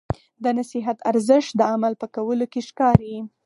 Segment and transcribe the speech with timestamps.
[0.43, 3.17] د نصیحت ارزښت د عمل په کولو کې ښکاري.